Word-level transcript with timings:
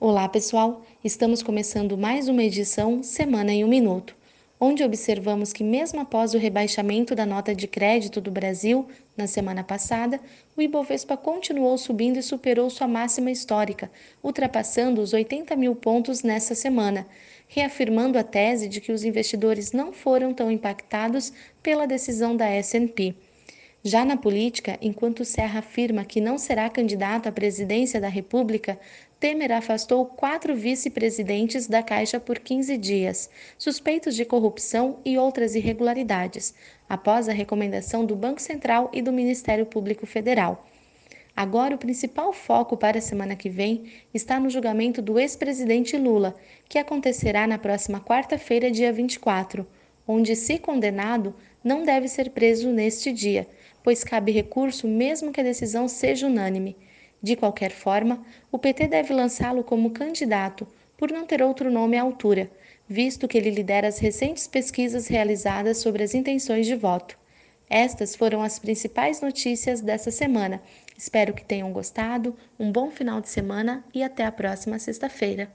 Olá, 0.00 0.28
pessoal! 0.28 0.86
Estamos 1.02 1.42
começando 1.42 1.98
mais 1.98 2.28
uma 2.28 2.44
edição 2.44 3.02
Semana 3.02 3.52
em 3.52 3.64
um 3.64 3.68
Minuto, 3.68 4.14
onde 4.60 4.84
observamos 4.84 5.52
que, 5.52 5.64
mesmo 5.64 6.00
após 6.00 6.34
o 6.34 6.38
rebaixamento 6.38 7.16
da 7.16 7.26
nota 7.26 7.52
de 7.52 7.66
crédito 7.66 8.20
do 8.20 8.30
Brasil 8.30 8.86
na 9.16 9.26
semana 9.26 9.64
passada, 9.64 10.20
o 10.56 10.62
Ibovespa 10.62 11.16
continuou 11.16 11.76
subindo 11.76 12.16
e 12.16 12.22
superou 12.22 12.70
sua 12.70 12.86
máxima 12.86 13.32
histórica, 13.32 13.90
ultrapassando 14.22 15.00
os 15.00 15.12
80 15.12 15.56
mil 15.56 15.74
pontos 15.74 16.22
nessa 16.22 16.54
semana, 16.54 17.04
reafirmando 17.48 18.20
a 18.20 18.22
tese 18.22 18.68
de 18.68 18.80
que 18.80 18.92
os 18.92 19.02
investidores 19.02 19.72
não 19.72 19.92
foram 19.92 20.32
tão 20.32 20.48
impactados 20.48 21.32
pela 21.60 21.88
decisão 21.88 22.36
da 22.36 22.46
SP. 22.54 23.18
Já 23.82 24.04
na 24.04 24.16
política, 24.16 24.76
enquanto 24.82 25.24
Serra 25.24 25.60
afirma 25.60 26.04
que 26.04 26.20
não 26.20 26.36
será 26.36 26.68
candidato 26.68 27.28
à 27.28 27.32
presidência 27.32 28.00
da 28.00 28.08
República, 28.08 28.78
Temer 29.20 29.50
afastou 29.50 30.06
quatro 30.06 30.54
vice-presidentes 30.54 31.66
da 31.66 31.82
Caixa 31.82 32.20
por 32.20 32.38
15 32.38 32.76
dias, 32.78 33.28
suspeitos 33.58 34.14
de 34.14 34.24
corrupção 34.24 34.98
e 35.04 35.18
outras 35.18 35.54
irregularidades, 35.54 36.54
após 36.88 37.28
a 37.28 37.32
recomendação 37.32 38.04
do 38.04 38.14
Banco 38.14 38.40
Central 38.40 38.90
e 38.92 39.02
do 39.02 39.12
Ministério 39.12 39.66
Público 39.66 40.06
Federal. 40.06 40.66
Agora, 41.34 41.74
o 41.74 41.78
principal 41.78 42.32
foco 42.32 42.76
para 42.76 42.98
a 42.98 43.02
semana 43.02 43.34
que 43.34 43.48
vem 43.48 43.92
está 44.14 44.38
no 44.38 44.50
julgamento 44.50 45.02
do 45.02 45.18
ex-presidente 45.18 45.96
Lula, 45.96 46.36
que 46.68 46.78
acontecerá 46.78 47.46
na 47.46 47.58
próxima 47.58 48.00
quarta-feira, 48.00 48.70
dia 48.70 48.92
24, 48.92 49.66
onde, 50.06 50.36
se 50.36 50.58
condenado, 50.58 51.34
não 51.62 51.82
deve 51.82 52.08
ser 52.08 52.30
preso 52.30 52.70
neste 52.70 53.12
dia 53.12 53.48
pois 53.88 54.04
cabe 54.04 54.32
recurso 54.32 54.86
mesmo 54.86 55.32
que 55.32 55.40
a 55.40 55.44
decisão 55.44 55.88
seja 55.88 56.26
unânime. 56.26 56.76
De 57.22 57.34
qualquer 57.34 57.70
forma, 57.70 58.24
o 58.50 58.58
PT 58.58 58.86
deve 58.86 59.12
lançá-lo 59.12 59.64
como 59.64 59.90
candidato, 59.90 60.66
por 60.96 61.10
não 61.10 61.26
ter 61.26 61.42
outro 61.42 61.70
nome 61.70 61.96
à 61.96 62.02
altura, 62.02 62.50
visto 62.88 63.28
que 63.28 63.36
ele 63.36 63.50
lidera 63.50 63.88
as 63.88 63.98
recentes 63.98 64.46
pesquisas 64.46 65.08
realizadas 65.08 65.78
sobre 65.78 66.02
as 66.02 66.14
intenções 66.14 66.66
de 66.66 66.74
voto. 66.74 67.18
Estas 67.68 68.16
foram 68.16 68.42
as 68.42 68.58
principais 68.58 69.20
notícias 69.20 69.80
dessa 69.80 70.10
semana. 70.10 70.62
Espero 70.96 71.34
que 71.34 71.44
tenham 71.44 71.72
gostado, 71.72 72.34
um 72.58 72.72
bom 72.72 72.90
final 72.90 73.20
de 73.20 73.28
semana 73.28 73.84
e 73.94 74.02
até 74.02 74.24
a 74.24 74.32
próxima 74.32 74.78
sexta-feira. 74.78 75.52